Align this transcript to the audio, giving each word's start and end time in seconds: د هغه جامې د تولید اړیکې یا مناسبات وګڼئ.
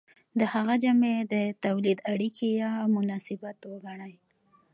د 0.39 0.41
هغه 0.53 0.75
جامې 0.83 1.15
د 1.33 1.35
تولید 1.65 1.97
اړیکې 2.13 2.47
یا 2.61 2.71
مناسبات 2.95 3.57
وګڼئ. 3.65 4.13